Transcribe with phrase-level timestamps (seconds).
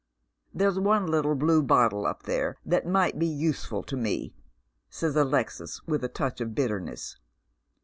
[0.55, 4.33] "There's one little blue bottle up there that might be useful to me,"
[4.99, 7.17] Bays Alexis, with a touch of bitterness.